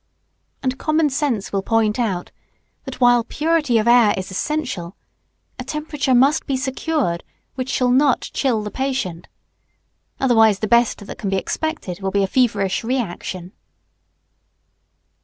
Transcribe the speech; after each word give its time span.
And 0.63 0.79
common 0.79 1.11
sense 1.11 1.53
will 1.53 1.61
point 1.61 1.99
out, 1.99 2.31
that, 2.85 2.99
while 2.99 3.23
purity 3.23 3.77
of 3.77 3.87
air 3.87 4.15
is 4.17 4.31
essential, 4.31 4.95
a 5.59 5.63
temperature 5.63 6.15
must 6.15 6.47
be 6.47 6.57
secured 6.57 7.23
which 7.53 7.69
shall 7.69 7.91
not 7.91 8.21
chill 8.33 8.63
the 8.63 8.71
patient. 8.71 9.27
Otherwise 10.19 10.57
the 10.57 10.67
best 10.67 11.05
that 11.05 11.19
can 11.19 11.29
be 11.29 11.37
expected 11.37 11.99
will 12.01 12.09
be 12.09 12.23
a 12.23 12.27
feverish 12.27 12.83
re 12.83 12.97
action. 12.97 13.51